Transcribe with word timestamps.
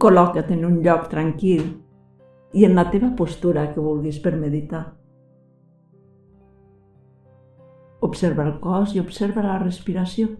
Col·loca't 0.00 0.48
en 0.54 0.64
un 0.64 0.78
lloc 0.84 1.10
tranquil 1.12 1.66
i 2.56 2.64
en 2.64 2.78
la 2.78 2.86
teva 2.90 3.10
postura 3.16 3.66
que 3.74 3.82
vulguis 3.84 4.18
per 4.24 4.32
meditar. 4.40 4.84
Observa 8.08 8.46
el 8.48 8.54
cos 8.62 8.94
i 8.96 9.02
observa 9.02 9.44
la 9.44 9.58
respiració. 9.60 10.30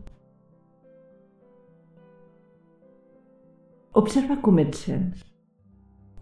Observa 4.01 4.39
com 4.41 4.63
et 4.63 4.73
sents, 4.81 5.27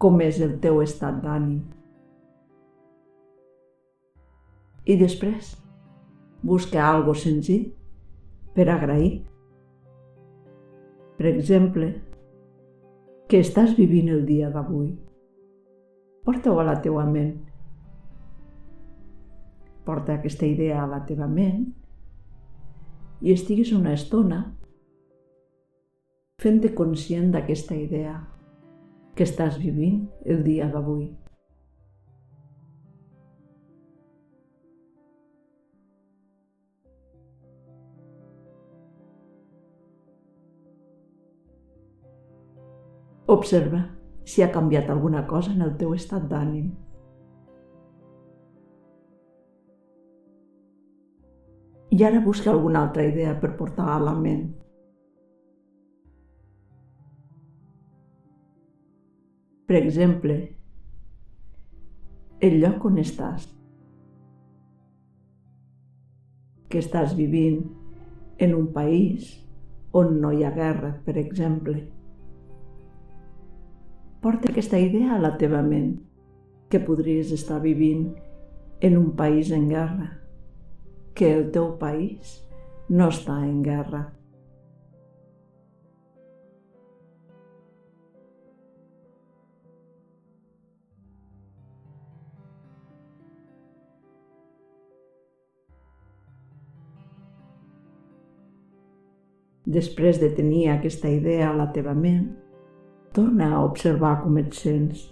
com 0.03 0.19
és 0.25 0.41
el 0.43 0.57
teu 0.59 0.81
estat 0.83 1.23
d'ànim. 1.23 1.61
I 4.83 4.99
després, 4.99 5.53
busca 6.43 6.83
algo 6.89 7.15
senzill 7.15 7.69
per 8.55 8.67
agrair. 8.73 9.21
Per 11.15 11.27
exemple, 11.31 11.93
que 13.29 13.37
estàs 13.45 13.75
vivint 13.77 14.07
el 14.09 14.23
dia 14.25 14.47
d'avui. 14.49 14.87
Porta-ho 16.25 16.57
a 16.57 16.63
la 16.65 16.79
teua 16.81 17.03
ment. 17.05 17.35
Porta 19.85 20.15
aquesta 20.17 20.49
idea 20.49 20.79
a 20.81 20.87
la 20.89 21.03
teva 21.05 21.27
ment 21.29 21.67
i 23.21 23.35
estiguis 23.35 23.69
una 23.75 23.93
estona 23.93 24.41
fent-te 26.41 26.73
conscient 26.73 27.29
d'aquesta 27.35 27.77
idea 27.77 28.15
que 29.13 29.27
estàs 29.29 29.61
vivint 29.61 30.07
el 30.25 30.41
dia 30.41 30.71
d'avui. 30.73 31.11
Observa 43.29 43.79
si 44.25 44.41
ha 44.41 44.51
canviat 44.51 44.87
alguna 44.89 45.27
cosa 45.27 45.51
en 45.53 45.61
el 45.61 45.75
teu 45.77 45.91
estat 45.93 46.23
d'ànim. 46.31 46.69
I 51.93 52.05
ara 52.07 52.21
busca 52.25 52.49
alguna 52.49 52.81
altra 52.87 53.05
idea 53.05 53.35
per 53.43 53.51
portar 53.59 53.85
a 53.93 53.99
la 54.01 54.15
ment. 54.17 54.47
Per 59.69 59.77
exemple, 59.77 60.39
el 62.49 62.57
lloc 62.63 62.89
on 62.89 62.97
estàs. 63.03 63.45
Que 66.65 66.81
estàs 66.81 67.13
vivint 67.21 67.61
en 68.41 68.57
un 68.57 68.73
país 68.73 69.31
on 69.93 70.17
no 70.25 70.33
hi 70.33 70.41
ha 70.45 70.53
guerra, 70.57 70.95
per 71.05 71.17
exemple. 71.21 71.77
Porta 74.21 74.49
aquesta 74.51 74.75
idea 74.77 75.13
a 75.15 75.19
la 75.23 75.37
teva 75.39 75.61
ment, 75.63 75.93
que 76.67 76.81
podries 76.83 77.29
estar 77.31 77.61
vivint 77.63 78.09
en 78.83 78.97
un 78.97 79.13
país 79.15 79.47
en 79.55 79.69
guerra, 79.69 80.09
que 81.15 81.29
el 81.37 81.45
teu 81.55 81.69
país 81.79 82.33
no 82.89 83.07
està 83.13 83.37
en 83.45 83.61
guerra. 83.63 84.01
Després 99.79 100.19
de 100.19 100.33
tenir 100.35 100.67
aquesta 100.75 101.07
idea 101.07 101.53
a 101.53 101.55
la 101.55 101.71
teva 101.71 101.95
ment, 101.95 102.48
torna 103.13 103.55
a 103.55 103.63
observar 103.63 104.21
com 104.23 104.37
et 104.37 104.53
sents. 104.53 105.07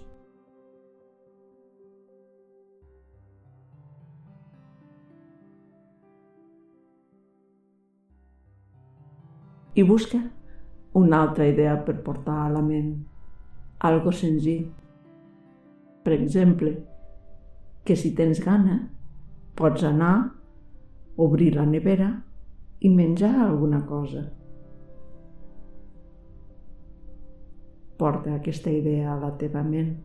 I 9.74 9.84
busca 9.86 10.18
una 10.98 11.20
altra 11.22 11.46
idea 11.46 11.76
per 11.86 12.00
portar 12.02 12.38
a 12.46 12.48
la 12.50 12.62
ment. 12.62 12.94
Algo 13.86 14.10
senzill. 14.10 14.64
Per 16.02 16.14
exemple, 16.16 16.72
que 17.84 17.94
si 17.94 18.10
tens 18.14 18.40
gana, 18.42 18.80
pots 19.54 19.84
anar, 19.86 20.32
obrir 21.16 21.52
la 21.54 21.66
nevera 21.66 22.10
i 22.80 22.90
menjar 22.90 23.36
alguna 23.44 23.84
cosa. 23.86 24.37
Porta 27.98 28.36
aquesta 28.36 28.70
idea 28.70 29.10
a 29.12 29.18
la 29.18 29.32
teva 29.38 29.64
ment. 29.66 29.96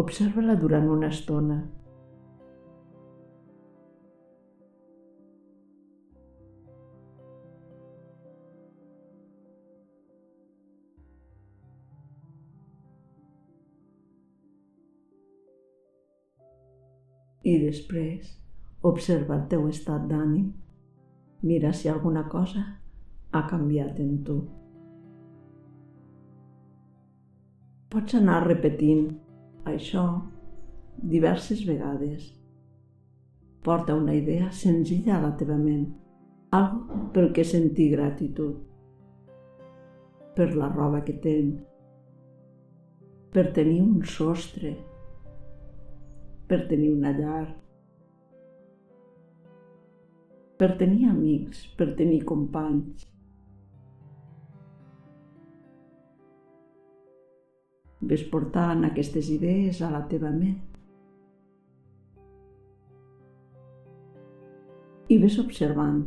Observa-la 0.00 0.54
durant 0.56 0.86
una 0.88 1.10
estona. 1.12 1.58
I 17.44 17.58
després 17.60 18.32
observa 18.88 19.36
el 19.36 19.44
teu 19.52 19.68
estat 19.68 20.08
d'ànim. 20.08 20.48
Mira 21.44 21.74
si 21.76 21.92
alguna 21.92 22.24
cosa 22.32 22.64
ha 23.32 23.44
canviat 23.52 24.00
en 24.00 24.16
tu. 24.24 24.38
Pots 27.88 28.12
anar 28.18 28.42
repetint 28.44 29.06
això 29.70 30.02
diverses 31.12 31.62
vegades. 31.64 32.26
Porta 33.64 33.94
una 33.96 34.12
idea 34.12 34.50
senzilla 34.52 35.14
a 35.16 35.20
la 35.22 35.30
teva 35.40 35.56
ment, 35.56 35.86
algo 36.58 36.98
pel 37.14 37.30
que 37.32 37.46
sentir 37.48 37.86
gratitud, 37.94 38.58
per 40.36 40.50
la 40.52 40.68
roba 40.74 41.00
que 41.06 41.16
tens, 41.24 41.64
per 43.32 43.46
tenir 43.56 43.80
un 43.86 44.04
sostre, 44.04 44.74
per 46.52 46.66
tenir 46.68 46.92
una 46.92 47.16
llar, 47.16 47.46
per 50.60 50.74
tenir 50.76 51.08
amics, 51.08 51.64
per 51.80 51.94
tenir 51.96 52.20
companys, 52.28 53.08
Ves 58.08 58.24
portant 58.32 58.86
aquestes 58.88 59.28
idees 59.34 59.82
a 59.84 59.90
la 59.92 60.00
teva 60.08 60.30
ment. 60.32 60.56
I 65.08 65.16
ves 65.20 65.36
observant 65.40 66.00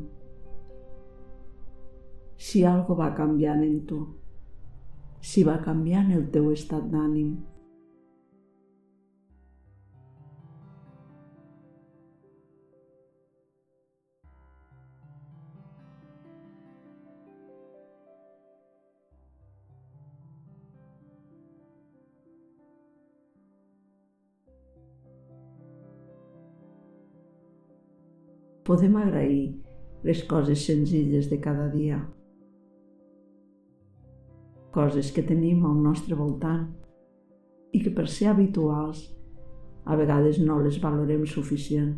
si 2.41 2.63
algo 2.65 2.97
va 2.97 3.11
canviant 3.17 3.61
en 3.65 3.79
tu, 3.89 4.01
si 5.21 5.45
va 5.45 5.59
canviant 5.61 6.09
el 6.17 6.27
teu 6.33 6.49
estat 6.53 6.89
d'ànim. 6.89 7.33
Podem 28.63 28.95
agrair 28.97 29.61
les 30.03 30.21
coses 30.23 30.65
senzilles 30.65 31.29
de 31.29 31.37
cada 31.37 31.67
dia. 31.69 31.99
Coses 34.71 35.11
que 35.11 35.23
tenim 35.23 35.65
al 35.65 35.81
nostre 35.83 36.15
voltant 36.15 36.69
i 37.73 37.81
que 37.83 37.91
per 37.91 38.07
ser 38.09 38.31
habituals 38.31 39.03
a 39.85 39.97
vegades 39.99 40.39
no 40.39 40.59
les 40.61 40.79
valorem 40.81 41.25
suficient. 41.25 41.97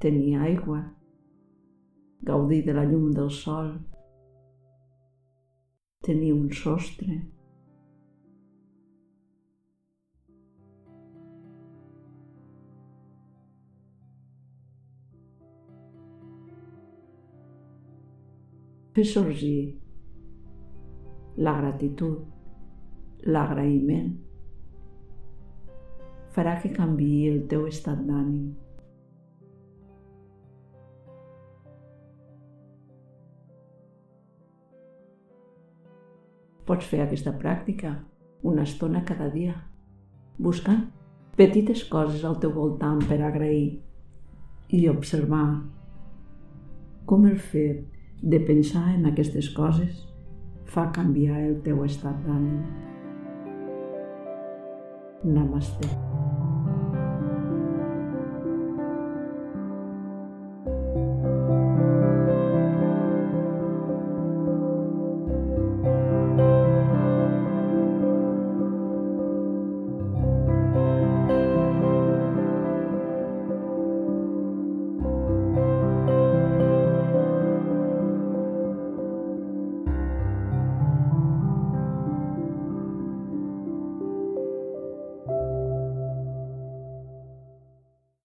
Tenir 0.00 0.36
aigua, 0.40 0.82
gaudir 2.24 2.64
de 2.66 2.74
la 2.76 2.84
llum 2.84 3.10
del 3.12 3.30
sol, 3.30 3.74
tenir 6.04 6.34
un 6.34 6.50
sostre, 6.52 7.22
fer 18.94 19.04
sorgir 19.10 19.74
la 21.36 21.56
gratitud, 21.58 22.20
l'agraïment, 23.26 24.12
farà 26.34 26.54
que 26.62 26.70
canvi 26.74 27.08
el 27.30 27.40
teu 27.50 27.66
estat 27.66 28.04
d'ànim. 28.06 28.52
Pots 36.64 36.86
fer 36.88 37.02
aquesta 37.04 37.34
pràctica 37.40 37.96
una 38.46 38.62
estona 38.64 39.02
cada 39.08 39.26
dia, 39.32 39.56
buscant 40.38 40.86
petites 41.36 41.82
coses 41.90 42.22
al 42.24 42.38
teu 42.40 42.54
voltant 42.54 43.02
per 43.08 43.18
agrair 43.20 43.80
i 44.70 44.86
observar 44.88 45.48
com 47.10 47.26
el 47.28 47.36
fet 47.50 47.93
de 48.24 48.40
pensar 48.40 48.86
en 48.94 49.04
aquestes 49.10 49.50
coses 49.52 50.00
fa 50.72 50.86
canviar 50.96 51.42
el 51.44 51.58
teu 51.66 51.84
estat 51.84 52.24
d'ànim. 52.24 52.62
Namaste. 55.36 56.13